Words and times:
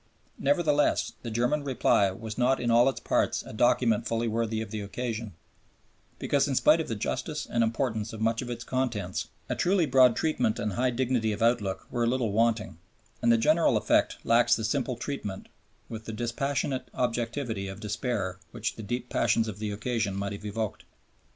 Nevertheless, 0.39 1.13
the 1.21 1.29
German 1.29 1.63
reply 1.63 2.09
was 2.09 2.35
not 2.35 2.59
in 2.59 2.71
all 2.71 2.89
its 2.89 2.99
parts 2.99 3.43
a 3.45 3.53
document 3.53 4.07
fully 4.07 4.27
worthy 4.27 4.59
of 4.59 4.71
the 4.71 4.81
occasion, 4.81 5.33
because 6.17 6.47
in 6.47 6.55
spite 6.55 6.81
of 6.81 6.87
the 6.87 6.95
justice 6.95 7.45
and 7.45 7.63
importance 7.63 8.11
of 8.11 8.19
much 8.19 8.41
of 8.41 8.49
its 8.49 8.63
contents, 8.63 9.27
a 9.47 9.53
truly 9.55 9.85
broad 9.85 10.15
treatment 10.15 10.57
and 10.57 10.73
high 10.73 10.89
dignity 10.89 11.31
of 11.31 11.43
outlook 11.43 11.85
were 11.91 12.03
a 12.05 12.07
little 12.07 12.31
wanting, 12.31 12.79
and 13.21 13.31
the 13.31 13.37
general 13.37 13.77
effect 13.77 14.17
lacks 14.23 14.55
the 14.55 14.63
simple 14.63 14.95
treatment, 14.95 15.49
with 15.87 16.05
the 16.05 16.13
dispassionate 16.13 16.89
objectivity 16.95 17.67
of 17.67 17.79
despair 17.79 18.39
which 18.49 18.77
the 18.77 18.81
deep 18.81 19.07
passions 19.07 19.47
of 19.47 19.59
the 19.59 19.69
occasion 19.69 20.15
might 20.15 20.33
have 20.33 20.45
evoked. 20.45 20.83